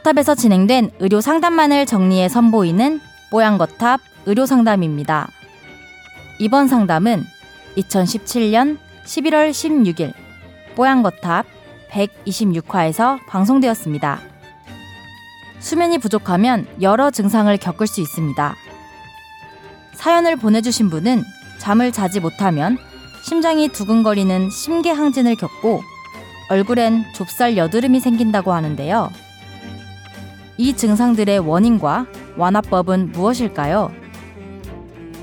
뽀양거탑에서 0.00 0.34
진행된 0.34 0.90
의료 0.98 1.20
상담만을 1.20 1.86
정리해 1.86 2.28
선보이는 2.28 3.00
뽀양거탑 3.30 4.00
의료 4.26 4.46
상담입니다. 4.46 5.28
이번 6.38 6.68
상담은 6.68 7.24
2017년 7.76 8.78
11월 9.04 9.50
16일 9.50 10.12
뽀양거탑 10.74 11.46
126화에서 11.90 13.18
방송되었습니다. 13.26 14.20
수면이 15.58 15.98
부족하면 15.98 16.66
여러 16.80 17.10
증상을 17.10 17.54
겪을 17.56 17.86
수 17.86 18.00
있습니다. 18.00 18.54
사연을 19.94 20.36
보내주신 20.36 20.90
분은 20.90 21.22
잠을 21.58 21.92
자지 21.92 22.20
못하면 22.20 22.78
심장이 23.22 23.68
두근거리는 23.68 24.50
심계항진을 24.50 25.36
겪고 25.36 25.82
얼굴엔 26.48 27.12
좁쌀 27.14 27.56
여드름이 27.56 28.00
생긴다고 28.00 28.52
하는데요. 28.52 29.10
이 30.60 30.76
증상들의 30.76 31.38
원인과 31.38 32.04
완화법은 32.36 33.12
무엇일까요? 33.12 33.90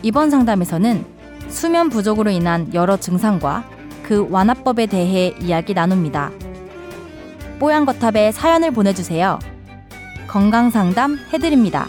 이번 0.02 0.32
상담에서는 0.32 1.05
수면 1.48 1.90
부족으로 1.90 2.32
인한 2.32 2.73
여러 2.73 2.98
증상과 2.98 3.63
그 4.02 4.27
완화법에 4.32 4.88
대해 4.88 5.36
이야기 5.40 5.76
나눕니다. 5.76 6.32
뽀얀거탑에 7.60 8.32
사연을 8.32 8.72
보내주세요. 8.72 9.38
건강상담 10.27 11.20
해드립니다. 11.32 11.85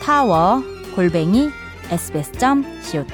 타워 0.00 0.62
골뱅이 0.94 1.50
sbs.co.kr 1.90 3.10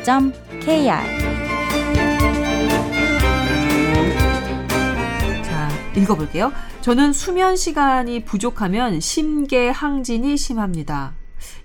자, 5.43 5.69
읽어볼게요. 5.97 6.53
저는 6.87 7.13
수면 7.13 7.57
시간이 7.57 8.25
부족하면 8.25 9.01
심계 9.01 9.71
항진이 9.71 10.37
심합니다. 10.37 11.15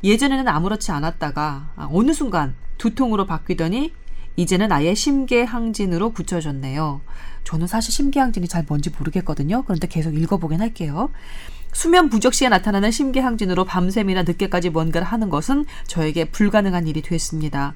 예전에는 0.04 0.48
아무렇지 0.48 0.92
않았다가 0.92 1.70
아, 1.76 1.90
어느 1.92 2.12
순간 2.12 2.56
두통으로 2.80 3.28
바뀌더니 3.28 3.94
이제는 4.36 4.72
아예 4.72 4.96
심계항진으로 4.96 6.10
붙여졌네요. 6.14 7.02
저는 7.44 7.68
사실 7.68 7.94
심계항진이 7.94 8.48
잘 8.48 8.66
뭔지 8.68 8.90
모르겠거든요. 8.90 9.62
그런데 9.62 9.88
계속 9.88 10.18
읽어보긴 10.18 10.60
할게요. 10.60 11.12
수면 11.72 12.10
부족 12.10 12.34
시에 12.34 12.50
나타나는 12.50 12.90
심계항진으로 12.90 13.66
밤샘이나 13.66 14.24
늦게까지 14.24 14.72
뭔가를 14.72 15.06
하는 15.06 15.30
것은 15.30 15.68
저에게 15.86 16.32
불가능한 16.32 16.88
일이 16.88 17.04
됐습니다. 17.04 17.76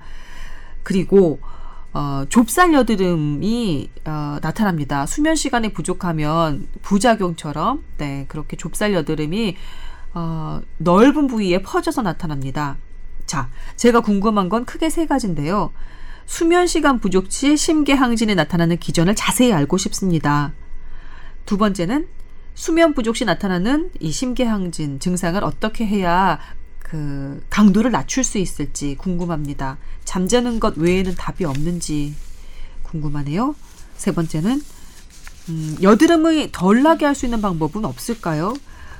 그리고 0.81 1.39
어, 1.95 2.25
좁쌀 2.27 2.73
여드름이 2.73 3.89
어, 4.03 4.37
나타납니다. 4.41 5.05
수면 5.05 5.35
시간이 5.35 5.71
부족하면 5.71 6.67
부작용처럼 6.81 7.85
네 7.97 8.25
그렇게 8.27 8.57
좁쌀 8.57 8.93
여드름이 8.93 9.55
어, 10.13 10.61
넓은 10.77 11.27
부위에 11.27 11.61
퍼져서 11.61 12.01
나타납니다. 12.01 12.75
자, 13.25 13.47
제가 13.77 14.01
궁금한 14.01 14.49
건 14.49 14.65
크게 14.65 14.89
세 14.89 15.05
가지인데요. 15.05 15.71
수면 16.25 16.67
시간 16.67 16.99
부족 16.99 17.31
시 17.31 17.55
심계항진이 17.55 18.35
나타나는 18.35 18.75
기전을 18.75 19.15
자세히 19.15 19.53
알고 19.53 19.77
싶습니다. 19.77 20.51
두 21.45 21.57
번째는 21.57 22.09
수면 22.55 22.93
부족 22.93 23.15
시 23.15 23.23
나타나는 23.23 23.91
이 24.01 24.11
심계항진 24.11 24.99
증상을 24.99 25.41
어떻게 25.45 25.85
해야 25.87 26.39
그 26.95 27.43
강도를 27.49 27.91
낮출 27.91 28.23
수 28.23 28.37
있을지 28.37 28.95
궁금합니다. 28.95 29.77
잠자는 30.05 30.61
것 30.61 30.77
외에는 30.77 31.15
답이 31.15 31.43
없는지 31.43 32.15
궁금하네요. 32.83 33.53
세 33.97 34.13
번째는 34.13 34.61
음, 35.49 35.77
여드름이 35.81 36.51
덜 36.53 36.83
나게 36.83 37.05
할 37.05 37.13
수 37.13 37.25
있는 37.25 37.41
방법은 37.41 37.83
없을까요? 37.83 38.53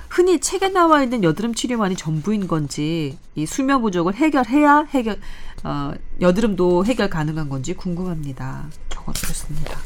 흔히 0.10 0.40
책에 0.42 0.70
나와 0.70 1.04
있는 1.04 1.24
여드름 1.24 1.54
치료만이 1.54 1.96
전부인 1.96 2.48
건지 2.48 3.18
이 3.34 3.46
수면 3.46 3.82
부족을 3.82 4.16
해결해야 4.16 4.88
해결 4.90 5.18
어, 5.64 5.94
여드름도 6.20 6.86
해결 6.86 7.10
가능한 7.10 7.48
건지 7.48 7.74
궁금합니다. 7.76 8.66
적어드렸습니다. 8.90 9.78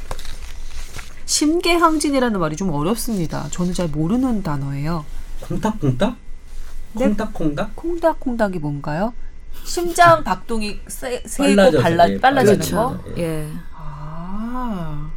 심계항진이라는 1.26 2.40
말이 2.40 2.56
좀 2.56 2.72
어렵습니다. 2.72 3.48
저는 3.52 3.74
잘 3.74 3.88
모르는 3.88 4.42
단어예요. 4.42 5.06
콩닥콩닥? 5.42 6.29
네. 6.94 7.06
콩닥콩닥? 7.08 7.76
콩닥콩닥이 7.76 8.60
뭔가요? 8.60 9.14
심장 9.64 10.24
박동이 10.26 10.80
세, 10.88 11.22
세고 11.26 11.80
발라, 11.82 12.10
예, 12.10 12.20
빨라지는 12.20 12.60
그렇죠. 12.60 12.76
거? 12.76 13.00
예. 13.18 13.48
아, 13.76 15.10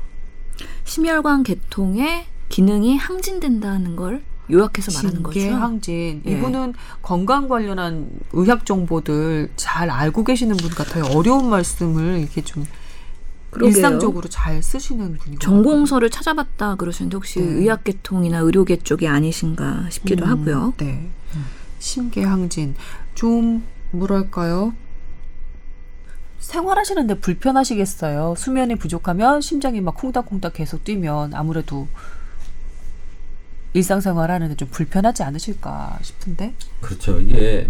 심혈관 0.85 1.43
계통의 1.43 2.27
기능이 2.49 2.97
항진된다는 2.97 3.97
걸 3.97 4.23
요약해서 4.51 4.93
말하는 4.99 5.23
거죠. 5.23 5.41
심계항진. 5.41 6.23
예. 6.27 6.33
이분은 6.33 6.75
건강 7.01 7.49
관련한 7.49 8.11
의학 8.33 8.67
정보들 8.67 9.51
잘 9.57 9.89
알고 9.89 10.25
계시는 10.25 10.57
분 10.57 10.71
같아요. 10.71 11.05
어려운 11.17 11.49
말씀을 11.49 12.19
이렇게 12.19 12.43
좀 12.43 12.65
그러게요. 13.51 13.69
일상적으로 13.77 14.29
잘 14.29 14.63
쓰시는 14.63 15.17
분이고. 15.17 15.39
전공서를 15.41 16.11
찾아봤다 16.11 16.75
그러시는데 16.77 17.17
혹시 17.17 17.41
네. 17.41 17.47
의학계통이나 17.47 18.39
의료계 18.39 18.79
쪽이 18.79 19.07
아니신가 19.09 19.89
싶기도 19.91 20.25
음, 20.25 20.31
하고요. 20.31 20.75
네. 20.79 21.09
심계항진. 21.83 22.77
좀 23.15 23.65
뭐랄까요? 23.91 24.73
생활하시는데 26.39 27.21
불편하시겠어요. 27.21 28.35
수면이 28.37 28.77
부족하면 28.77 29.41
심장이 29.41 29.81
막 29.81 29.97
콩닥콩닥 29.97 30.55
계속 30.55 30.85
뛰면 30.85 31.35
아무래도 31.35 31.89
일상생활 33.75 34.31
하는데 34.31 34.55
좀 34.55 34.69
불편하지 34.71 35.23
않으실까 35.23 35.99
싶은데. 36.03 36.55
그렇죠. 36.81 37.21
이게 37.21 37.69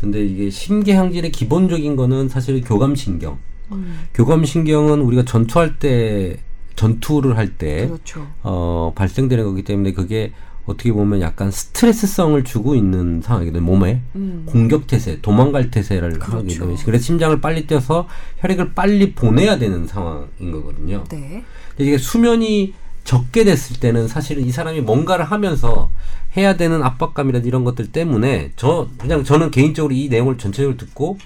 근데 0.00 0.24
이게 0.24 0.50
심계항진의 0.50 1.30
기본적인 1.30 1.94
거는 1.96 2.28
사실 2.28 2.60
교감신경. 2.62 3.38
음, 3.72 4.00
교감신경은 4.14 5.00
우리가 5.00 5.24
전투할 5.24 5.78
때 5.78 6.38
전투를 6.74 7.36
할때 7.36 7.86
그렇죠. 7.86 8.26
어, 8.42 8.92
발생되는 8.94 9.44
거기 9.44 9.62
때문에 9.62 9.92
그게 9.92 10.32
어떻게 10.66 10.92
보면 10.92 11.20
약간 11.20 11.50
스트레스성을 11.50 12.42
주고 12.44 12.74
있는 12.74 13.20
상황이거든요. 13.22 13.62
몸에 13.64 14.00
음. 14.14 14.44
공격 14.46 14.86
태세, 14.86 15.20
도망갈 15.20 15.70
태세를 15.70 16.14
하기 16.14 16.18
그렇죠. 16.20 16.60
때문에 16.60 16.82
그래서 16.84 17.04
심장을 17.04 17.40
빨리 17.40 17.66
뛰어서 17.66 18.08
혈액을 18.38 18.74
빨리 18.74 19.12
보내야 19.12 19.58
되는 19.58 19.86
상황인 19.86 20.52
거거든요. 20.52 21.04
네. 21.10 21.42
근데 21.70 21.84
이게 21.84 21.98
수면이 21.98 22.74
적게 23.04 23.42
됐을 23.42 23.80
때는 23.80 24.06
사실은 24.06 24.44
이 24.44 24.52
사람이 24.52 24.80
뭔가를 24.82 25.24
하면서 25.24 25.90
해야 26.36 26.56
되는 26.56 26.82
압박감이라든지 26.84 27.48
이런 27.48 27.64
것들 27.64 27.90
때문에 27.90 28.52
저 28.54 28.88
그냥 28.98 29.24
저는 29.24 29.50
개인적으로 29.50 29.92
이 29.92 30.08
내용을 30.08 30.38
전체적으로 30.38 30.76
듣고 30.76 31.18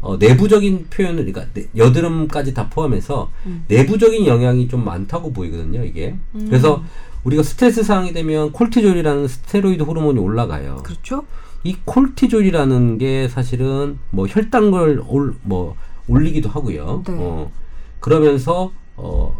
어, 0.00 0.16
내부적인 0.16 0.86
표현을 0.90 1.26
그러니까 1.26 1.46
내- 1.54 1.66
여드름까지 1.76 2.54
다 2.54 2.68
포함해서 2.70 3.30
음. 3.46 3.64
내부적인 3.68 4.26
영향이 4.26 4.66
좀 4.66 4.84
많다고 4.84 5.32
보이거든요 5.32 5.84
이게 5.84 6.16
그래서 6.32 6.82
우리가 7.24 7.42
스트레스 7.42 7.82
상황이 7.82 8.12
되면 8.12 8.52
콜티졸이라는 8.52 9.28
스테로이드 9.28 9.82
호르몬이 9.82 10.18
올라가요. 10.18 10.78
그렇죠. 10.84 11.24
이 11.64 11.76
콜티졸이라는 11.84 12.98
게 12.98 13.28
사실은 13.28 13.98
뭐 14.10 14.26
혈당을 14.26 15.02
올, 15.06 15.34
뭐 15.42 15.76
올리기도 16.08 16.48
하고요. 16.48 17.02
네. 17.06 17.14
어, 17.18 17.50
그러면서 18.00 18.72
어, 18.96 19.38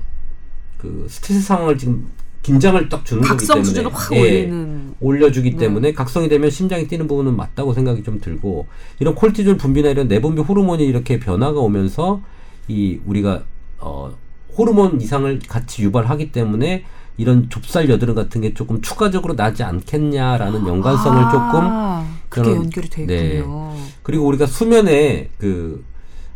그 0.79 1.07
스트레스 1.09 1.43
상황을 1.43 1.79
지금 1.79 2.11
긴장을 2.43 2.89
딱 2.89 3.05
주는 3.05 3.23
거기 3.23 3.31
각성 3.31 3.57
때문에 3.57 3.65
수준을 3.69 3.95
확 3.95 4.13
예, 4.15 4.21
올리는. 4.21 4.95
올려주기 5.01 5.53
네. 5.53 5.57
때문에 5.57 5.93
각성이 5.93 6.28
되면 6.28 6.51
심장이 6.51 6.89
뛰는 6.89 7.07
부분은 7.07 7.37
맞다고 7.37 7.75
생각이 7.75 8.03
좀 8.03 8.21
들고 8.21 8.66
이런 8.99 9.15
콜티졸 9.15 9.57
분비나 9.57 9.91
이런 9.91 10.09
내분비 10.09 10.43
호르몬이 10.43 10.84
이렇게 10.84 11.19
변화가 11.19 11.60
오면서 11.60 12.22
이 12.69 13.01
우리가 13.04 13.45
어, 13.78 14.15
호르몬 14.57 15.01
이상을 15.01 15.41
같이 15.49 15.83
유발하기 15.83 16.33
때문에 16.33 16.85
이런 17.17 17.51
좁쌀 17.51 17.89
여드름 17.91 18.15
같은 18.15 18.41
게 18.41 18.55
조금 18.55 18.81
추가적으로 18.81 19.37
나지 19.37 19.63
않겠냐라는 19.63 20.67
연관성을 20.67 21.23
조금 21.25 21.61
아, 21.63 22.07
그게 22.29 22.51
저는- 22.51 22.55
연결이 22.57 22.89
돼 22.89 23.07
네. 23.07 23.39
있군요. 23.39 23.75
그리고 24.03 24.27
우리가 24.27 24.47
수면에 24.47 25.29
그, 25.39 25.85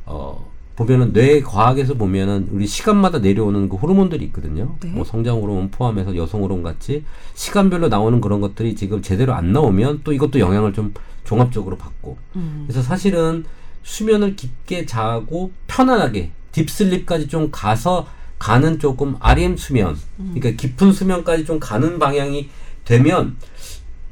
어, 0.05 0.53
보면은 0.77 1.13
뇌 1.13 1.41
과학에서 1.41 1.95
보면은 1.95 2.49
우리 2.51 2.67
시간마다 2.67 3.19
내려오는 3.21 3.69
그 3.69 3.77
호르몬들이 3.77 4.25
있거든요. 4.27 4.77
네. 4.81 4.89
뭐 4.91 5.05
성장 5.05 5.41
호르몬 5.41 5.71
포함해서 5.71 6.17
여성 6.17 6.43
호르몬 6.43 6.65
같이 6.65 7.05
시간별로 7.35 7.89
나오는 7.89 8.21
그런 8.21 8.41
것들이 8.41 8.75
지금 8.75 9.01
제대로 9.01 9.35
안 9.35 9.53
나오면 9.53 10.01
또 10.03 10.13
이것도 10.13 10.41
영향을 10.41 10.73
좀 10.73 10.93
종합적으로 11.23 11.79
받고. 11.79 12.19
음. 12.37 12.65
그래서 12.67 12.83
사실은 12.83 13.45
수면을 13.85 14.35
깊게 14.35 14.85
자고 14.87 15.53
편안하게 15.69 16.33
딥슬립까지 16.55 17.29
좀 17.29 17.49
가서 17.51 18.07
가는 18.39 18.79
조금 18.79 19.17
REM 19.21 19.57
수면, 19.57 19.99
그러니까 20.17 20.51
깊은 20.51 20.93
수면까지 20.93 21.45
좀 21.45 21.59
가는 21.59 21.99
방향이 21.99 22.49
되면 22.85 23.37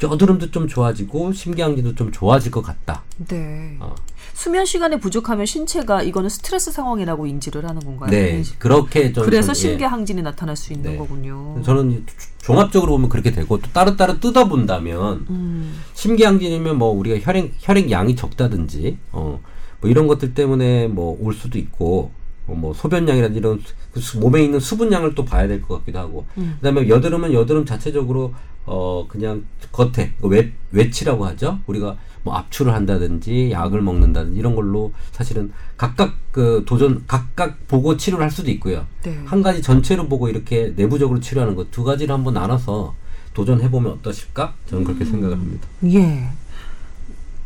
여드름도 0.03 0.50
좀 0.50 0.67
좋아지고 0.67 1.33
심경지도 1.33 1.94
좀 1.94 2.11
좋아질 2.11 2.50
것 2.50 2.62
같다. 2.62 3.05
네. 3.29 3.77
어. 3.79 3.94
수면 4.35 4.65
시간이 4.65 4.99
부족하면 4.99 5.47
신체가 5.47 6.03
이거는 6.03 6.29
스트레스 6.29 6.73
상황이라고 6.73 7.27
인지를 7.27 7.69
하는 7.69 7.81
건가요? 7.81 8.11
네, 8.11 8.43
그렇게 8.59 9.12
좀 9.12 9.25
그래서 9.25 9.53
좀, 9.53 9.65
예. 9.65 9.69
심계항진이 9.71 10.23
나타날 10.23 10.56
수 10.56 10.73
있는 10.73 10.93
네. 10.93 10.97
거군요. 10.97 11.62
저는 11.65 12.05
종합적으로 12.39 12.93
보면 12.93 13.09
그렇게 13.11 13.31
되고 13.31 13.61
또 13.61 13.71
따로따로 13.73 14.19
뜯어 14.19 14.49
본다면 14.49 15.27
음. 15.31 15.81
심계항진이면 15.94 16.79
뭐 16.79 16.89
우리가 16.91 17.25
혈액 17.25 17.55
혈액 17.61 17.91
양이 17.93 18.17
적다든지 18.17 18.99
어 19.12 19.39
뭐 19.83 19.91
이런 19.91 20.06
것들 20.06 20.33
때문에 20.33 20.87
뭐 20.89 21.17
올 21.21 21.35
수도 21.35 21.59
있고 21.59 22.12
어, 22.15 22.22
뭐 22.47 22.75
소변량이라든지 22.75 23.39
이런 23.39 23.62
그 23.93 24.00
수- 24.00 24.19
몸에 24.19 24.43
있는 24.43 24.59
수분량을 24.61 25.15
또 25.15 25.25
봐야 25.25 25.47
될 25.47 25.62
것 25.62 25.79
같기도 25.79 25.99
하고 25.99 26.27
음. 26.39 26.56
그다음에 26.61 26.89
여드름은 26.89 27.33
여드름 27.33 27.65
자체적으로 27.65 28.35
어 28.67 29.06
그냥 29.09 29.44
겉에 29.73 30.12
그 30.21 30.29
외, 30.29 30.53
외치라고 30.71 31.25
하죠 31.27 31.59
우리가 31.67 31.97
뭐 32.25 32.35
압출을 32.35 32.73
한다든지 32.75 33.50
약을 33.50 33.81
먹는다든지 33.83 34.39
이런 34.39 34.55
걸로 34.55 34.93
사실은 35.11 35.50
각각 35.77 36.15
그 36.31 36.62
도전 36.67 37.03
각각 37.09 37.67
보고 37.69 37.97
치료를 37.97 38.23
할 38.25 38.31
수도 38.31 38.50
있고요 38.53 38.87
네. 39.03 39.19
한 39.25 39.43
가지 39.43 39.61
전체로 39.62 40.06
보고 40.09 40.29
이렇게 40.29 40.73
내부적으로 40.77 41.19
치료하는 41.21 41.55
것 41.56 41.71
두 41.73 41.83
가지를 41.85 42.15
한번 42.15 42.35
나눠서 42.35 42.94
도전해 43.35 43.71
보면 43.71 43.93
어떠실까 43.94 44.55
저는 44.69 44.85
그렇게 44.85 45.05
생각을 45.06 45.37
합니다. 45.39 45.67
예. 45.87 46.29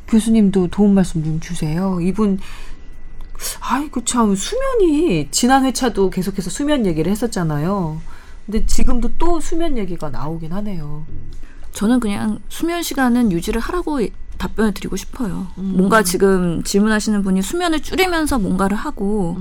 교수님도 0.08 0.68
도움 0.68 0.94
말씀 0.94 1.22
좀 1.24 1.40
주세요. 1.40 1.98
이분 2.00 2.38
아이고 3.60 4.04
참 4.04 4.34
수면이 4.34 5.28
지난 5.30 5.64
회차도 5.64 6.10
계속해서 6.10 6.50
수면 6.50 6.86
얘기를 6.86 7.10
했었잖아요. 7.10 8.00
근데 8.46 8.64
지금도 8.66 9.12
또 9.18 9.40
수면 9.40 9.76
얘기가 9.76 10.10
나오긴 10.10 10.52
하네요. 10.52 11.04
저는 11.72 12.00
그냥 12.00 12.38
수면 12.48 12.82
시간은 12.82 13.32
유지를 13.32 13.60
하라고 13.60 14.00
답변을 14.38 14.72
드리고 14.74 14.96
싶어요. 14.96 15.46
음. 15.58 15.74
뭔가 15.76 16.02
지금 16.02 16.62
질문하시는 16.62 17.22
분이 17.22 17.42
수면을 17.42 17.80
줄이면서 17.80 18.38
뭔가를 18.38 18.76
하고 18.76 19.36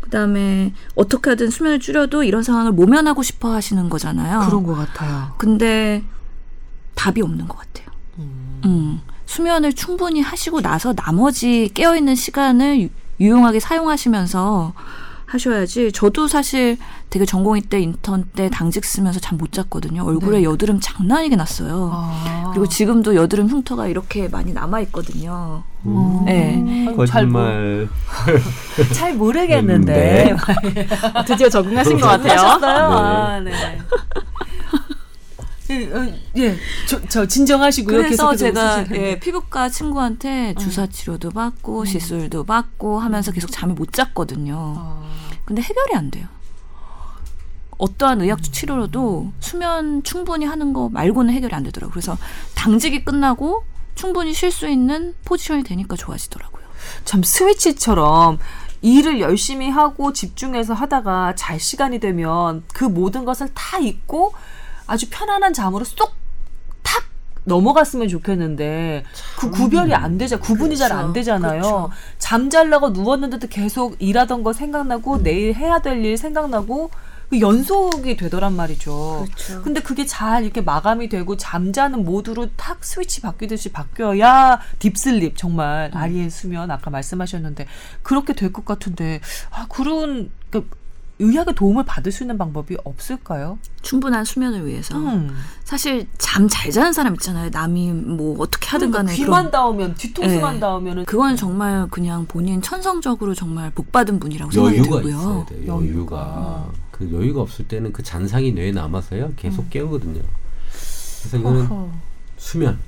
그다음에 0.00 0.72
어떻게 0.94 1.30
하든 1.30 1.50
수면을 1.50 1.80
줄여도 1.80 2.22
이런 2.22 2.42
상황을 2.42 2.72
모면하고 2.72 3.22
싶어 3.22 3.52
하시는 3.52 3.88
거잖아요. 3.88 4.40
그런 4.46 4.62
것 4.62 4.74
같아요. 4.74 5.34
근데 5.36 6.02
답이 6.94 7.22
없는 7.22 7.46
것 7.46 7.58
같아요. 7.58 7.86
음. 8.18 8.60
음, 8.64 9.00
수면을 9.26 9.72
충분히 9.72 10.20
하시고 10.20 10.60
나서 10.60 10.92
나머지 10.94 11.70
깨어있는 11.74 12.14
시간을 12.14 12.88
유- 13.20 13.24
유용하게 13.26 13.60
사용하시면서 13.60 14.72
하셔야지. 15.26 15.90
저도 15.90 16.28
사실 16.28 16.78
되게 17.10 17.24
전공의 17.24 17.62
때 17.62 17.80
인턴 17.80 18.24
때 18.36 18.48
당직 18.48 18.84
쓰면서 18.84 19.18
잠 19.18 19.36
못 19.38 19.50
잤거든요. 19.52 20.04
얼굴에 20.04 20.38
네. 20.38 20.44
여드름 20.44 20.78
장난이게 20.80 21.34
났어요. 21.34 21.90
아. 21.92 22.50
그리고 22.52 22.68
지금도 22.68 23.16
여드름 23.16 23.48
흉터가 23.48 23.88
이렇게 23.88 24.28
많이 24.28 24.52
남아 24.52 24.80
있거든요. 24.82 25.64
음. 25.84 26.22
네. 26.24 26.94
거짓말. 26.96 27.88
잘, 28.24 28.86
잘 28.94 29.14
모르겠는데. 29.14 30.32
어, 31.14 31.24
드디어 31.26 31.48
적응하신 31.48 31.98
것 31.98 32.06
같아요. 32.22 32.58
네. 32.60 32.66
아, 32.68 33.40
네. 33.40 33.52
예, 35.70 35.92
어, 35.92 36.14
예, 36.36 36.56
저, 36.88 37.00
저 37.08 37.26
진정하시고요. 37.26 37.96
그래서 37.96 38.34
제가. 38.36 38.86
예, 38.92 39.18
피부과 39.18 39.68
친구한테 39.68 40.54
주사 40.54 40.86
치료도 40.86 41.30
받고 41.30 41.84
시술도 41.84 42.44
받고 42.44 43.00
하면서 43.00 43.32
계속 43.32 43.50
잠을 43.50 43.74
못 43.74 43.92
잤거든요. 43.92 44.74
아, 44.76 45.02
근데 45.44 45.62
해결이 45.62 45.94
안 45.94 46.10
돼요. 46.10 46.28
어떠한 47.78 48.22
의학 48.22 48.42
치료로도 48.42 49.32
수면 49.40 50.02
충분히 50.02 50.46
하는 50.46 50.72
거 50.72 50.88
말고는 50.88 51.32
해결이 51.34 51.54
안 51.54 51.62
되더라고요. 51.64 51.92
그래서 51.92 52.16
당직이 52.54 53.04
끝나고 53.04 53.64
충분히 53.94 54.32
쉴 54.32 54.50
수 54.50 54.68
있는 54.68 55.14
포지션이 55.24 55.62
되니까 55.62 55.96
좋아지더라고요. 55.96 56.64
참 57.04 57.22
스위치처럼 57.22 58.38
일을 58.82 59.20
열심히 59.20 59.68
하고 59.68 60.12
집중해서 60.12 60.74
하다가 60.74 61.34
잘 61.34 61.58
시간이 61.58 61.98
되면 61.98 62.62
그 62.72 62.84
모든 62.84 63.24
것을 63.24 63.48
다 63.54 63.78
잊고 63.78 64.32
아주 64.86 65.06
편안한 65.10 65.52
잠으로 65.52 65.84
쏙 65.84 66.14
탁 66.82 67.02
넘어갔으면 67.44 68.08
좋겠는데 68.08 69.04
그 69.38 69.50
구별이 69.50 69.94
안 69.94 70.18
되자 70.18 70.38
구분이 70.38 70.76
잘 70.76 70.92
안. 70.92 71.12
되잖아요. 71.12 71.60
그렇죠. 71.62 71.90
잠 72.18 72.50
잘라고 72.50 72.90
누웠는데도 72.90 73.48
계속 73.48 73.96
일하던 74.00 74.42
거 74.42 74.52
생각나고 74.52 75.22
내일 75.22 75.54
해야 75.54 75.78
될 75.80 76.04
일 76.04 76.16
생각나고 76.16 76.90
그 77.28 77.40
연속이 77.40 78.16
되더란 78.16 78.54
말이죠. 78.54 79.24
그렇죠. 79.26 79.62
근데 79.62 79.80
그게 79.80 80.06
잘 80.06 80.44
이렇게 80.44 80.60
마감이 80.60 81.08
되고 81.08 81.36
잠자는 81.36 82.04
모드로 82.04 82.50
탁 82.54 82.84
스위치 82.84 83.20
바뀌듯이 83.20 83.72
바뀌어야 83.72 84.60
딥슬립 84.78 85.36
정말 85.36 85.90
음. 85.92 85.98
아리의 85.98 86.30
수면 86.30 86.70
아까 86.70 86.88
말씀하셨는데 86.90 87.66
그렇게 88.04 88.32
될 88.32 88.52
것 88.52 88.64
같은데 88.64 89.20
아 89.50 89.66
그런 89.68 90.30
그 90.50 90.68
의학의 91.18 91.54
도움을 91.54 91.84
받을 91.84 92.12
수 92.12 92.22
있는 92.24 92.36
방법이 92.36 92.76
없을까요? 92.84 93.58
충분한 93.82 94.24
수면을 94.24 94.66
위해서 94.66 94.96
음. 94.98 95.34
사실 95.64 96.06
잠 96.18 96.46
잘 96.48 96.70
자는 96.70 96.92
사람 96.92 97.14
있잖아요. 97.14 97.48
남이 97.50 97.92
뭐 97.92 98.36
어떻게 98.38 98.68
하든 98.68 98.90
그러니까 98.90 98.98
간에 99.12 99.16
귀만 99.16 99.30
그런 99.30 99.50
닿으면 99.50 99.94
뒤통수만 99.94 100.54
네. 100.54 100.60
닿으면은 100.60 101.04
그건 101.06 101.36
정말 101.36 101.86
그냥 101.90 102.26
본인 102.26 102.60
천성적으로 102.60 103.34
정말 103.34 103.70
복 103.70 103.90
받은 103.92 104.20
분이라고 104.20 104.50
생각이 104.52 104.76
여유가 104.76 104.96
들고요. 105.00 105.16
있어야 105.16 105.44
돼요. 105.46 105.60
여유가. 105.66 105.86
여유가. 105.86 106.72
그 106.90 107.10
여유가 107.12 107.40
없을 107.42 107.66
때는 107.68 107.92
그 107.92 108.02
잔상이 108.02 108.52
뇌에 108.52 108.72
남아서요. 108.72 109.32
계속 109.36 109.68
깨우거든요. 109.70 110.20
그래서 111.20 111.36
이거는 111.38 111.62
어허. 111.62 111.90
수면. 112.36 112.78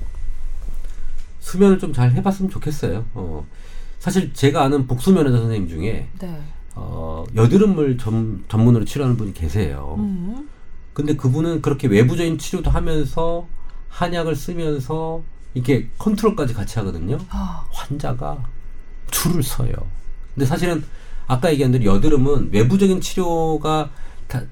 수면을 1.39 1.79
좀 1.79 1.93
잘 1.93 2.11
해봤으면 2.11 2.51
좋겠어요. 2.51 3.05
어. 3.15 3.45
사실 3.99 4.33
제가 4.33 4.63
아는 4.63 4.87
복수면 4.87 5.25
의사 5.25 5.39
선생님 5.39 5.67
중에 5.67 6.07
네. 6.19 6.41
어, 6.81 7.25
여드름을 7.35 7.97
전, 7.97 8.43
전문으로 8.47 8.85
치료하는 8.85 9.17
분이 9.17 9.33
계세요. 9.33 9.95
음. 9.99 10.49
근데 10.93 11.15
그분은 11.15 11.61
그렇게 11.61 11.87
외부적인 11.87 12.37
치료도 12.37 12.69
하면서 12.71 13.47
한약을 13.89 14.35
쓰면서 14.35 15.21
이렇게 15.53 15.89
컨트롤까지 15.97 16.53
같이 16.53 16.79
하거든요. 16.79 17.17
아, 17.29 17.65
환자가 17.71 18.43
줄을 19.11 19.43
서요. 19.43 19.73
근데 20.33 20.45
사실은 20.45 20.83
아까 21.27 21.51
얘기한 21.51 21.71
대로 21.71 21.85
여드름은 21.85 22.49
외부적인 22.51 23.01
치료가 23.01 23.89
다 24.27 24.43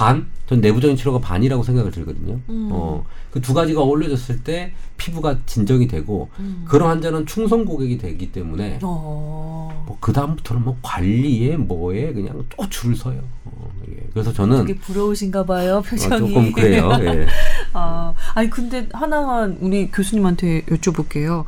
반, 0.00 0.26
전 0.46 0.62
내부적인 0.62 0.96
치료가 0.96 1.18
반이라고 1.18 1.62
생각을 1.62 1.90
들거든요. 1.90 2.40
음. 2.48 2.70
어, 2.72 3.04
그 3.30 3.40
두 3.42 3.52
가지가 3.52 3.82
어울려졌을 3.82 4.42
때 4.42 4.72
피부가 4.96 5.36
진정이 5.44 5.86
되고 5.86 6.30
음. 6.38 6.64
그런 6.66 6.88
환자는 6.88 7.26
충성 7.26 7.66
고객이 7.66 7.98
되기 7.98 8.32
때문에 8.32 8.78
어. 8.82 9.84
뭐그 9.86 10.14
다음부터는 10.14 10.64
뭐 10.64 10.78
관리에 10.80 11.58
뭐에 11.58 12.14
그냥 12.14 12.42
또 12.48 12.66
줄을 12.70 12.96
서요. 12.96 13.20
어, 13.44 13.70
예. 13.90 14.08
그래서 14.14 14.32
저는 14.32 14.64
되게 14.64 14.78
부러우신가 14.80 15.44
봐요 15.44 15.76
어, 15.76 15.80
표정이. 15.82 16.32
조금 16.32 16.52
그래요. 16.52 16.90
예. 17.00 17.26
아, 17.74 18.14
아니 18.34 18.48
근데 18.48 18.88
하나만 18.94 19.58
우리 19.60 19.90
교수님한테 19.90 20.62
여쭤볼게요. 20.62 21.44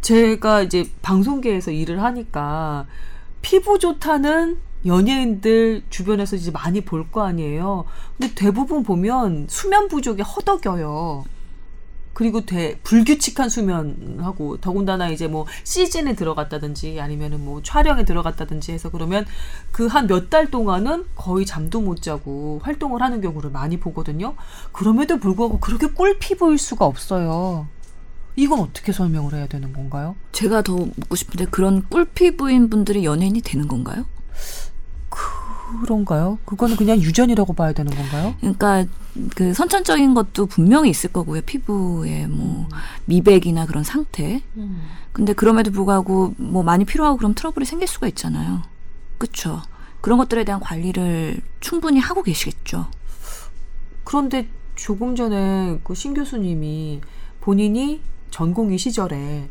제가 0.00 0.62
이제 0.62 0.88
방송계에서 1.02 1.72
일을 1.72 2.02
하니까 2.02 2.86
피부 3.42 3.78
좋다는 3.78 4.56
연예인들 4.86 5.82
주변에서 5.90 6.36
이제 6.36 6.50
많이 6.50 6.80
볼 6.82 7.10
거 7.10 7.22
아니에요. 7.24 7.84
근데 8.18 8.34
대부분 8.34 8.82
보면 8.82 9.46
수면 9.48 9.88
부족에 9.88 10.22
허덕여요. 10.22 11.24
그리고 12.14 12.44
대, 12.44 12.76
불규칙한 12.82 13.48
수면하고 13.48 14.56
더군다나 14.56 15.08
이제 15.08 15.28
뭐 15.28 15.46
시즌에 15.62 16.16
들어갔다든지 16.16 17.00
아니면은 17.00 17.44
뭐 17.44 17.62
촬영에 17.62 18.04
들어갔다든지 18.04 18.72
해서 18.72 18.90
그러면 18.90 19.24
그 19.70 19.86
한 19.86 20.08
몇 20.08 20.28
달 20.28 20.50
동안은 20.50 21.06
거의 21.14 21.46
잠도 21.46 21.80
못 21.80 22.02
자고 22.02 22.60
활동을 22.64 23.02
하는 23.02 23.20
경우를 23.20 23.50
많이 23.50 23.78
보거든요. 23.78 24.34
그럼에도 24.72 25.18
불구하고 25.18 25.60
그렇게 25.60 25.86
꿀 25.86 26.18
피부일 26.18 26.58
수가 26.58 26.86
없어요. 26.86 27.68
이건 28.34 28.60
어떻게 28.60 28.90
설명을 28.92 29.34
해야 29.34 29.46
되는 29.46 29.72
건가요? 29.72 30.16
제가 30.32 30.62
더 30.62 30.74
묻고 30.74 31.14
싶은데 31.14 31.44
그런 31.50 31.82
꿀 31.88 32.04
피부인 32.04 32.68
분들이 32.68 33.04
연예인이 33.04 33.40
되는 33.42 33.68
건가요? 33.68 34.04
그런가요? 35.82 36.38
그거는 36.44 36.76
그냥 36.76 36.98
유전이라고 37.00 37.52
봐야 37.52 37.72
되는 37.72 37.94
건가요? 37.94 38.34
그러니까 38.40 38.84
그 39.34 39.52
선천적인 39.54 40.14
것도 40.14 40.46
분명히 40.46 40.90
있을 40.90 41.12
거고요. 41.12 41.42
피부에 41.42 42.26
뭐 42.26 42.68
미백이나 43.06 43.66
그런 43.66 43.84
상태. 43.84 44.42
근데 45.12 45.32
그럼에도 45.32 45.70
불구하고 45.70 46.34
뭐 46.36 46.62
많이 46.62 46.84
필요하고 46.84 47.16
그럼 47.18 47.34
트러블이 47.34 47.66
생길 47.66 47.88
수가 47.88 48.06
있잖아요. 48.08 48.62
그렇죠. 49.18 49.62
그런 50.00 50.18
것들에 50.18 50.44
대한 50.44 50.60
관리를 50.60 51.40
충분히 51.60 51.98
하고 51.98 52.22
계시겠죠. 52.22 52.86
그런데 54.04 54.48
조금 54.76 55.16
전에 55.16 55.80
그 55.82 55.94
신 55.94 56.14
교수님이 56.14 57.00
본인이 57.40 58.00
전공의 58.30 58.78
시절에 58.78 59.48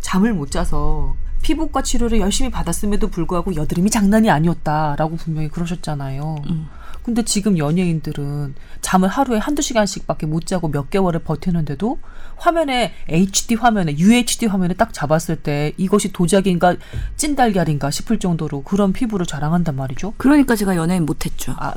잠을 0.00 0.32
못 0.34 0.50
자서 0.50 1.16
피부과 1.42 1.82
치료를 1.82 2.20
열심히 2.20 2.50
받았음에도 2.50 3.08
불구하고 3.08 3.54
여드름이 3.54 3.90
장난이 3.90 4.30
아니었다라고 4.30 5.16
분명히 5.16 5.48
그러셨잖아요. 5.48 6.36
음. 6.50 6.68
근데 7.02 7.22
지금 7.22 7.56
연예인들은 7.56 8.54
잠을 8.82 9.08
하루에 9.08 9.38
한두 9.38 9.62
시간씩밖에 9.62 10.26
못 10.26 10.44
자고 10.44 10.70
몇 10.70 10.90
개월을 10.90 11.20
버티는데도 11.20 11.98
화면에 12.36 12.92
HD 13.08 13.54
화면에 13.54 13.96
UHD 13.96 14.44
화면에 14.44 14.74
딱 14.74 14.92
잡았을 14.92 15.36
때 15.36 15.72
이것이 15.78 16.12
도자기인가 16.12 16.76
찐달걀인가 17.16 17.90
싶을 17.90 18.18
정도로 18.18 18.62
그런 18.62 18.92
피부를 18.92 19.24
자랑한단 19.24 19.74
말이죠. 19.76 20.12
그러니까 20.18 20.54
제가 20.54 20.76
연예인 20.76 21.06
못했죠. 21.06 21.54
아, 21.56 21.72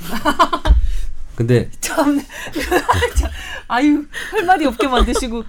근데 1.40 1.70
참, 1.80 2.20
아유 3.66 4.04
할 4.30 4.44
말이 4.44 4.66
없게 4.66 4.86
만드시고, 4.86 5.42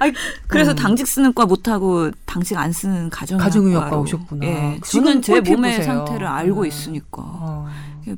아이 0.00 0.10
그래서 0.46 0.70
음. 0.70 0.76
당직 0.76 1.06
쓰는 1.06 1.34
과 1.34 1.44
못하고 1.44 2.10
당직 2.24 2.56
안 2.56 2.72
쓰는. 2.72 3.10
가정의학과 3.10 3.98
오셨구나. 3.98 4.46
예, 4.46 4.80
지금 4.82 5.04
저는 5.04 5.20
제꼴 5.20 5.42
몸의 5.42 5.72
피부세요. 5.72 5.96
상태를 5.98 6.26
알고 6.26 6.62
음. 6.62 6.66
있으니까 6.66 7.20
어, 7.20 7.68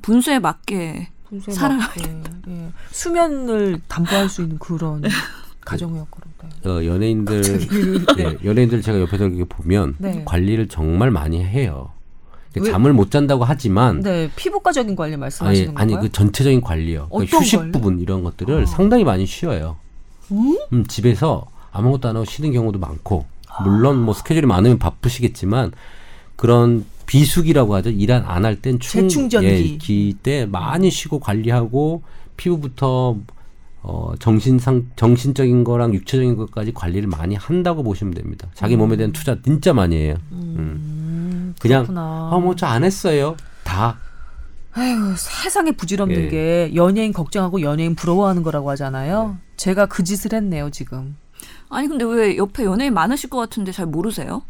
분수에 0.02 0.38
맞게 0.38 1.08
살아야 1.50 1.78
막, 1.78 1.92
예, 1.98 2.22
예. 2.48 2.68
수면을 2.92 3.80
담보할 3.88 4.28
수 4.28 4.42
있는 4.42 4.60
그런 4.60 5.02
가정의학과로. 5.64 6.26
네. 6.62 6.70
어, 6.70 6.84
연예인들 6.84 7.42
예, 8.20 8.38
연예인들 8.44 8.82
제가 8.82 9.00
옆에서 9.00 9.26
이렇게 9.26 9.42
보면 9.46 9.96
네. 9.98 10.22
관리를 10.24 10.68
정말 10.68 11.10
많이 11.10 11.44
해요. 11.44 11.90
왜- 12.60 12.70
잠을 12.70 12.92
못 12.92 13.10
잔다고 13.10 13.44
하지만 13.44 14.00
네, 14.00 14.30
피부과적인 14.36 14.96
관리 14.96 15.12
아니 15.14 15.20
말씀하시는 15.20 15.74
건가요? 15.74 15.82
아니 15.82 16.00
그 16.06 16.12
전체적인 16.12 16.60
관리요. 16.60 17.08
그러니까 17.10 17.38
휴식 17.38 17.58
관리? 17.58 17.72
부분 17.72 18.00
이런 18.00 18.22
것들을 18.24 18.62
아. 18.62 18.66
상당히 18.66 19.04
많이 19.04 19.26
쉬어요. 19.26 19.76
음? 20.32 20.58
음, 20.72 20.86
집에서 20.86 21.46
아무것도 21.72 22.08
안 22.08 22.16
하고 22.16 22.24
쉬는 22.24 22.52
경우도 22.52 22.78
많고 22.78 23.26
물론 23.64 24.02
뭐 24.02 24.12
스케줄이 24.14 24.46
많으면 24.46 24.78
바쁘시겠지만 24.78 25.72
그런 26.36 26.84
비수기라고 27.06 27.74
하죠. 27.76 27.90
일안할땐 27.90 28.80
재충전기. 28.80 29.46
예, 29.46 29.76
기때 29.78 30.44
많이 30.46 30.90
쉬고 30.90 31.20
관리하고 31.20 32.02
피부부터 32.36 33.16
어, 33.82 34.12
정신상 34.18 34.90
정신적인 34.96 35.62
거랑 35.62 35.94
육체적인 35.94 36.34
것까지 36.36 36.74
관리를 36.74 37.06
많이 37.08 37.36
한다고 37.36 37.84
보시면 37.84 38.14
됩니다. 38.14 38.48
자기 38.52 38.74
몸에 38.76 38.96
대한 38.96 39.12
투자 39.12 39.40
진짜 39.40 39.72
많이 39.72 39.94
해요. 39.96 40.16
음. 40.32 40.54
음, 40.58 40.95
그냥 41.66 41.82
그렇구나. 41.84 42.30
아뭐저 42.32 42.66
안 42.66 42.84
했어요. 42.84 43.36
다 43.64 43.98
아유, 44.72 45.14
세상에 45.16 45.72
부질없는 45.72 46.24
예. 46.24 46.28
게 46.28 46.72
연예인 46.74 47.12
걱정하고 47.12 47.62
연예인 47.62 47.94
부러워하는 47.94 48.42
거라고 48.42 48.70
하잖아요. 48.72 49.28
네. 49.28 49.46
제가 49.56 49.86
그 49.86 50.04
짓을 50.04 50.34
했네요, 50.34 50.70
지금. 50.70 51.16
아니 51.70 51.88
근데 51.88 52.04
왜 52.04 52.36
옆에 52.36 52.64
연예인 52.64 52.92
많으실 52.92 53.30
것 53.30 53.38
같은데 53.38 53.72
잘 53.72 53.86
모르세요? 53.86 54.42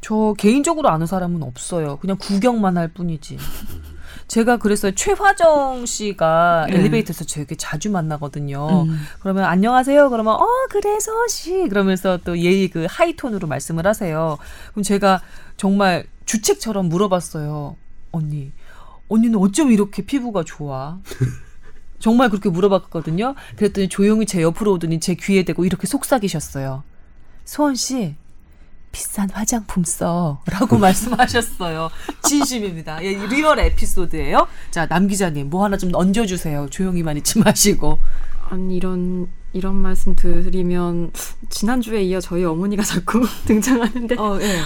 저 0.00 0.34
개인적으로 0.38 0.88
아는 0.88 1.06
사람은 1.06 1.42
없어요. 1.42 1.98
그냥 1.98 2.16
구경만 2.18 2.76
할 2.78 2.88
뿐이지. 2.88 3.38
제가 4.26 4.56
그래서 4.56 4.90
최화정 4.90 5.84
씨가 5.84 6.66
네. 6.70 6.76
엘리베이터에서 6.76 7.24
되게 7.26 7.54
자주 7.54 7.90
만나거든요. 7.90 8.84
음. 8.84 9.00
그러면 9.20 9.44
안녕하세요. 9.44 10.08
그러면 10.08 10.34
어 10.34 10.46
그래서 10.70 11.12
씨 11.28 11.68
그러면서 11.68 12.18
또 12.24 12.38
예의 12.38 12.68
그 12.68 12.86
하이톤으로 12.88 13.46
말씀을 13.46 13.86
하세요. 13.86 14.38
그럼 14.72 14.82
제가 14.82 15.20
정말 15.56 16.06
주책처럼 16.24 16.88
물어봤어요. 16.88 17.76
언니, 18.12 18.52
언니는 19.08 19.38
어쩜 19.38 19.72
이렇게 19.72 20.02
피부가 20.02 20.44
좋아? 20.44 20.98
정말 21.98 22.28
그렇게 22.28 22.48
물어봤거든요. 22.48 23.34
그랬더니 23.56 23.88
조용히 23.88 24.26
제 24.26 24.42
옆으로 24.42 24.72
오더니 24.72 25.00
제 25.00 25.14
귀에 25.14 25.42
대고 25.42 25.64
이렇게 25.64 25.86
속삭이셨어요. 25.86 26.82
소원 27.44 27.74
씨, 27.74 28.16
비싼 28.92 29.28
화장품 29.30 29.84
써 29.84 30.40
라고 30.46 30.76
말씀하셨어요. 30.78 31.90
진심입니다. 32.22 33.02
예, 33.04 33.14
리얼 33.26 33.58
에피소드예요. 33.58 34.46
자, 34.70 34.86
남 34.86 35.08
기자님 35.08 35.50
뭐 35.50 35.64
하나 35.64 35.76
좀 35.76 35.90
얹어주세요. 35.94 36.68
조용히만 36.70 37.16
있지 37.18 37.38
마시고. 37.40 37.98
아니 38.48 38.76
이런 38.76 39.28
이런 39.52 39.74
말씀 39.76 40.14
드리면 40.14 41.12
지난주에 41.48 42.02
이어 42.02 42.20
저희 42.20 42.44
어머니가 42.44 42.82
자꾸 42.82 43.26
등장하는데 43.46 44.16
어, 44.16 44.38
예. 44.40 44.60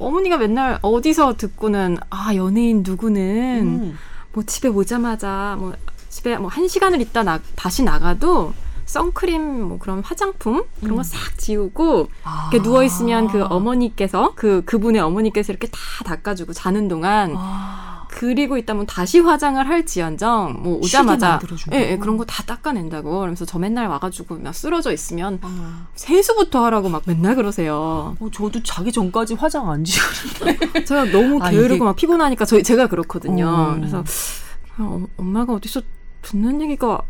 어머니가 0.00 0.36
맨날 0.38 0.78
어디서 0.82 1.36
듣고는 1.36 1.98
아 2.10 2.34
연예인 2.34 2.82
누구는 2.84 3.60
음. 3.62 3.98
뭐 4.32 4.42
집에 4.44 4.68
오자마자 4.68 5.56
뭐 5.58 5.74
집에 6.08 6.36
뭐 6.38 6.48
한 6.50 6.66
시간을 6.68 7.00
있다 7.00 7.22
나, 7.22 7.38
다시 7.56 7.82
나가도 7.84 8.52
선크림 8.86 9.68
뭐 9.68 9.78
그런 9.78 10.00
화장품 10.02 10.64
그런 10.80 10.96
거 10.96 11.02
싹 11.04 11.38
지우고 11.38 12.08
아. 12.24 12.48
이렇게 12.50 12.62
누워 12.64 12.82
있으면 12.82 13.28
그 13.28 13.44
어머니께서 13.44 14.32
그 14.34 14.62
그분의 14.64 15.00
어머니께서 15.00 15.52
이렇게 15.52 15.68
다 15.68 15.78
닦아주고 16.04 16.52
자는 16.52 16.88
동안 16.88 17.34
아. 17.36 17.89
그리고 18.12 18.58
있다면 18.58 18.86
다시 18.86 19.20
화장을 19.20 19.66
할지언정 19.68 20.60
뭐 20.62 20.78
오자마자? 20.78 21.38
예, 21.72 21.92
예, 21.92 21.96
그런 21.96 22.16
거 22.16 22.24
다 22.24 22.42
닦아낸다고 22.42 23.08
그러면서 23.10 23.44
저 23.44 23.58
맨날 23.58 23.86
와가지고 23.86 24.38
막 24.40 24.54
쓰러져 24.54 24.92
있으면 24.92 25.38
아. 25.42 25.86
세수부터 25.94 26.64
하라고 26.66 26.88
막 26.88 27.02
맨날 27.06 27.36
그러세요. 27.36 28.16
어, 28.18 28.28
저도 28.32 28.62
자기 28.62 28.90
전까지 28.92 29.34
화장 29.34 29.70
안 29.70 29.84
지우는데. 29.84 30.82
제가 30.84 31.04
너무 31.06 31.38
아, 31.42 31.50
게으르고 31.50 31.74
이게- 31.76 31.84
막 31.84 31.96
피곤하니까 31.96 32.44
저희 32.44 32.62
제가 32.62 32.88
그렇거든요. 32.88 33.46
어. 33.48 33.74
그래서 33.76 34.02
어, 34.78 35.04
엄마가 35.16 35.52
어디서 35.54 35.80
듣는 36.22 36.60
얘기가 36.62 37.00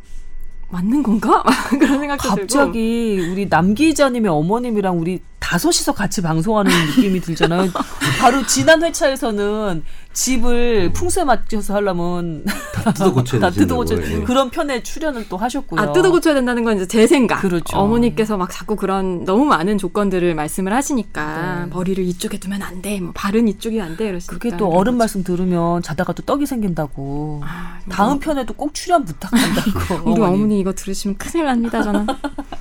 맞는 0.68 1.02
건가? 1.02 1.42
막 1.46 1.70
그런 1.70 1.98
생각도 1.98 2.22
들고. 2.28 2.40
갑자기 2.42 3.28
우리 3.32 3.48
남 3.48 3.74
기자님의 3.74 4.30
어머님이랑 4.30 4.98
우리 4.98 5.20
다섯이서 5.50 5.94
같이 5.94 6.22
방송하는 6.22 6.70
느낌이 6.70 7.20
들잖아요. 7.20 7.72
바로 8.20 8.46
지난 8.46 8.84
회차에서는 8.84 9.82
집을 10.12 10.92
풍수에 10.92 11.24
맞춰서 11.24 11.74
하려면 11.74 12.44
다 12.72 12.92
뜯어 12.92 13.12
고쳐야 13.12 13.40
다 13.42 13.50
뜯어 13.50 13.84
예. 13.90 14.22
그런 14.22 14.50
편에 14.50 14.84
출연을 14.84 15.28
또 15.28 15.36
하셨고요. 15.36 15.80
아 15.80 15.92
뜯어 15.92 16.12
고쳐야 16.12 16.34
된다는 16.34 16.62
건 16.62 16.76
이제 16.76 16.86
제 16.86 17.04
생각. 17.08 17.40
그렇죠. 17.42 17.76
어머니께서 17.76 18.36
막 18.36 18.48
자꾸 18.52 18.76
그런 18.76 19.24
너무 19.24 19.44
많은 19.44 19.76
조건들을 19.76 20.36
말씀을 20.36 20.72
하시니까 20.72 21.64
네. 21.64 21.70
머리를 21.72 22.04
이쪽에 22.04 22.38
두면 22.38 22.62
안 22.62 22.80
돼, 22.80 23.00
뭐 23.00 23.10
발은 23.12 23.48
이쪽이 23.48 23.80
안 23.80 23.96
돼, 23.96 24.08
이러시니까. 24.08 24.32
그게 24.38 24.56
또 24.56 24.68
어른 24.68 24.96
말씀 24.96 25.24
들으면 25.24 25.82
자다가 25.82 26.12
또 26.12 26.22
떡이 26.22 26.46
생긴다고. 26.46 27.42
아, 27.44 27.80
다음 27.88 28.20
편에도 28.20 28.54
꼭 28.54 28.72
출연 28.72 29.04
부탁한다고. 29.04 30.10
우리 30.12 30.22
어머니 30.22 30.60
이거 30.60 30.72
들으시면 30.72 31.16
큰일 31.18 31.46
납니다, 31.46 31.82
저는. 31.82 32.06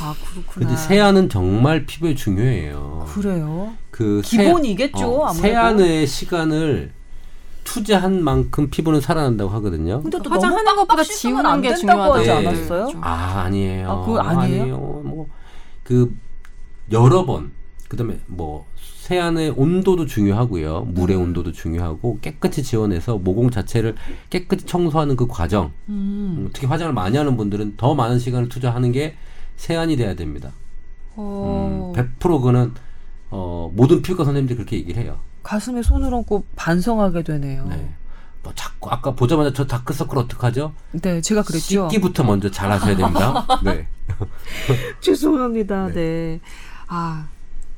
아 0.00 0.14
그렇구나. 0.30 0.66
근데 0.66 0.76
세안은 0.76 1.28
정말 1.28 1.86
피부에 1.86 2.14
중요해요. 2.14 3.06
그래요. 3.08 3.72
그 3.90 4.20
기본이겠죠, 4.24 5.06
어, 5.06 5.26
아무래도. 5.26 5.42
세안의 5.48 6.06
시간을 6.06 6.92
투자한 7.64 8.22
만큼 8.22 8.70
피부는 8.70 9.00
살아난다고 9.00 9.50
하거든요. 9.50 10.00
근데 10.02 10.18
또 10.22 10.30
화장하는 10.30 10.76
것보다 10.76 11.02
지우는 11.02 11.44
안게 11.44 11.74
된다고 11.74 12.14
하지 12.14 12.24
중요하다. 12.26 12.48
않았어요? 12.48 12.86
좀. 12.88 13.00
아 13.04 13.42
아니에요. 13.44 13.90
아, 13.90 14.04
그거 14.04 14.18
아니에요? 14.20 14.76
뭐 15.04 15.26
그 15.82 16.12
여러 16.90 17.24
번 17.24 17.52
그다음에 17.88 18.18
뭐 18.26 18.66
세안의 19.02 19.54
온도도 19.56 20.04
중요하고요. 20.06 20.88
물의 20.92 21.16
음. 21.16 21.22
온도도 21.22 21.52
중요하고 21.52 22.18
깨끗이 22.20 22.64
지워내서 22.64 23.18
모공 23.18 23.50
자체를 23.50 23.94
깨끗이 24.30 24.66
청소하는 24.66 25.14
그 25.14 25.28
과정. 25.28 25.66
음. 25.88 26.36
음, 26.38 26.50
특히 26.52 26.66
화장을 26.66 26.92
많이 26.92 27.16
하는 27.16 27.36
분들은 27.36 27.74
더 27.76 27.94
많은 27.94 28.18
시간을 28.18 28.48
투자하는 28.48 28.90
게 28.90 29.14
세안이 29.56 29.96
돼야 29.96 30.14
됩니다. 30.14 30.52
어, 31.16 31.92
음, 31.96 32.00
100% 32.18 32.20
그거는 32.20 32.74
어, 33.30 33.70
모든 33.74 34.02
피부과 34.02 34.24
선생님들이 34.24 34.56
그렇게 34.56 34.76
얘기를 34.76 35.02
해요. 35.02 35.18
가슴에 35.42 35.82
손을 35.82 36.12
얹고 36.12 36.44
반성하게 36.56 37.22
되네요. 37.22 37.66
네. 37.68 37.94
뭐 38.42 38.52
자꾸 38.54 38.90
아까 38.90 39.12
보자마자 39.12 39.52
저 39.52 39.66
다크서클 39.66 40.16
어떡하죠? 40.18 40.72
네, 40.92 41.20
제가 41.20 41.42
그랬죠. 41.42 41.88
씻기부터 41.90 42.22
먼저 42.24 42.50
잘 42.50 42.70
하셔야 42.70 42.96
됩니다. 42.96 43.46
네. 43.64 43.88
죄송합니다. 45.00 45.88
네. 45.92 46.40
아, 46.88 47.28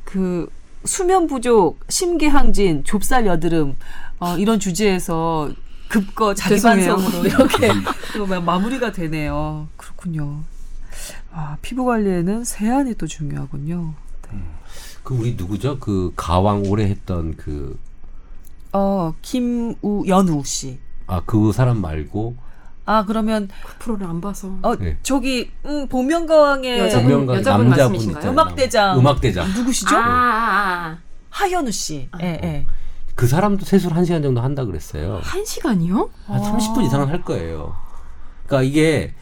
그 0.05 0.49
수면 0.85 1.27
부족, 1.27 1.81
심기항진, 1.89 2.85
좁쌀 2.85 3.27
여드름 3.27 3.77
어, 4.21 4.37
이런 4.37 4.59
주제에서 4.61 5.51
급거 5.89 6.35
자기 6.35 6.57
죄송해요. 6.57 6.97
반성으로 6.97 7.27
이렇게 7.27 7.69
또 8.17 8.27
마- 8.27 8.41
마무리가 8.41 8.93
되네요. 8.93 9.69
그렇군요. 9.77 10.43
아, 11.41 11.57
피부 11.63 11.85
관리에는 11.85 12.43
세안이 12.43 12.95
또 12.95 13.07
중요하군요. 13.07 13.95
그 15.05 15.15
우리 15.15 15.35
누구죠? 15.37 15.79
그 15.79 16.13
가왕 16.17 16.65
오래 16.67 16.85
했던 16.85 17.37
그 17.37 17.79
어, 18.73 19.15
김우 19.23 20.05
연우 20.09 20.43
씨. 20.45 20.81
아, 21.07 21.23
그 21.25 21.53
사람 21.53 21.81
말고 21.81 22.35
아, 22.87 23.05
그러면 23.05 23.49
그 23.65 23.75
프로를 23.79 24.07
안 24.09 24.21
봐서. 24.21 24.53
어, 24.63 24.75
네. 24.77 24.99
저기 25.05 25.53
음, 25.65 25.87
보명가왕의 25.89 26.79
여자분- 26.81 27.11
여자분 27.13 27.27
남자분 27.37 27.69
말씀이신가요? 27.71 28.33
음악대장. 28.33 28.99
음악대장. 28.99 29.55
누구시죠? 29.55 29.97
아, 29.97 30.01
아, 30.01 30.87
아. 30.91 30.99
하현우 31.31 31.71
씨. 31.71 32.09
예, 32.21 32.27
예. 32.43 32.67
그 33.15 33.29
사람도 33.29 33.65
세수를 33.65 33.97
한 33.97 34.05
시간 34.05 34.23
정도 34.23 34.41
한다 34.41 34.65
그랬어요. 34.65 35.21
한 35.23 35.45
시간이요? 35.45 36.11
한 36.27 36.41
아. 36.43 36.53
30분 36.53 36.85
이상은 36.85 37.09
할 37.09 37.23
거예요. 37.23 37.77
그러니까 38.47 38.69
이게 38.69 39.15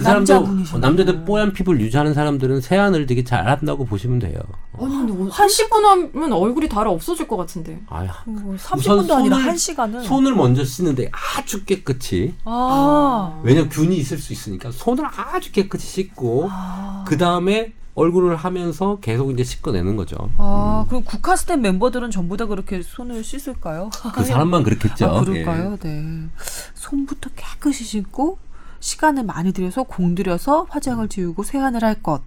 그 0.00 0.04
사람도. 0.04 0.78
남자들 0.78 1.24
뽀얀 1.26 1.52
피부를 1.52 1.80
유지하는 1.82 2.14
사람들은 2.14 2.62
세안을 2.62 3.04
되게 3.04 3.22
잘 3.22 3.46
한다고 3.48 3.84
보시면 3.84 4.18
돼요. 4.18 4.38
아니 4.78 4.88
근데 4.96 5.12
뭐한 5.12 5.46
10분 5.46 5.82
하면 5.82 6.32
얼굴이 6.32 6.68
달아 6.70 6.90
없어질 6.90 7.28
것 7.28 7.36
같은데. 7.36 7.78
아, 7.88 8.06
뭐 8.24 8.54
우선 8.54 8.78
30분도 9.06 9.12
아니라 9.12 9.36
손을- 9.36 9.46
1시간은 9.54 10.02
손을 10.04 10.34
먼저 10.34 10.64
씻는데 10.64 11.10
아주 11.36 11.64
깨끗이. 11.66 12.34
아. 12.46 13.38
왜냐면 13.42 13.68
균이 13.68 13.94
있을 13.98 14.16
수 14.16 14.32
있으니까 14.32 14.70
손을 14.72 15.04
아주 15.04 15.52
깨끗이 15.52 15.86
씻고 15.86 16.48
아. 16.50 17.04
그 17.06 17.18
다음에 17.18 17.74
얼굴을 17.94 18.36
하면서 18.36 18.98
계속 19.00 19.30
이제 19.32 19.44
씻어내는 19.44 19.96
거죠. 19.96 20.16
아, 20.38 20.86
그럼 20.88 21.04
국카스텐 21.04 21.60
멤버들은 21.60 22.10
전부 22.10 22.38
다 22.38 22.46
그렇게 22.46 22.80
손을 22.82 23.22
씻을까요? 23.22 23.90
그 24.14 24.24
사람만 24.24 24.62
그렇겠죠. 24.62 25.06
아, 25.06 25.20
그럴까요? 25.24 25.76
네. 25.82 26.26
손부터 26.74 27.28
깨끗이 27.36 27.84
씻고 27.84 28.38
시간을 28.80 29.24
많이 29.24 29.52
들여서 29.52 29.84
공들여서 29.84 30.66
화장을 30.70 31.06
지우고 31.08 31.42
세안을 31.42 31.84
할 31.84 32.02
것. 32.02 32.22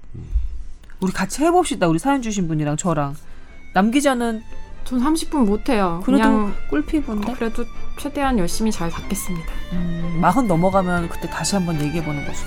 우리 1.00 1.12
같이 1.12 1.44
해봅시다. 1.44 1.88
우리 1.88 2.00
사연 2.00 2.22
주신 2.22 2.48
분이랑 2.48 2.78
저랑. 2.78 3.16
남 3.74 3.92
기자는 3.92 4.44
전 4.86 5.00
30분 5.00 5.46
못해요. 5.46 6.02
그래도 6.06 6.24
그냥 6.24 6.56
꿀피부인데 6.70 7.34
그래도 7.34 7.66
최대한 8.00 8.38
열심히 8.38 8.72
잘 8.72 8.90
닦겠습니다. 8.90 9.52
음, 9.74 10.20
마흔 10.22 10.48
넘어가면 10.48 11.10
그때 11.10 11.30
다시 11.30 11.56
한번 11.56 11.82
얘기해보는 11.82 12.26
거죠. 12.26 12.40